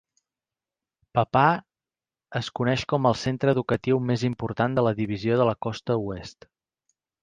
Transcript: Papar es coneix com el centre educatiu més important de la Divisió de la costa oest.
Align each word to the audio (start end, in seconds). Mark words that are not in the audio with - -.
Papar 1.19 1.51
es 2.41 2.49
coneix 2.61 2.87
com 2.95 3.11
el 3.11 3.19
centre 3.27 3.55
educatiu 3.59 4.03
més 4.09 4.27
important 4.33 4.81
de 4.83 4.89
la 4.91 4.99
Divisió 5.05 5.43
de 5.43 5.51
la 5.53 5.59
costa 5.69 6.05
oest. 6.13 6.55